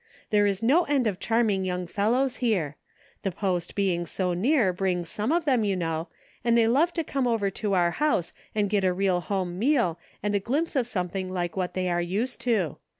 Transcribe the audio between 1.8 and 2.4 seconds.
fellows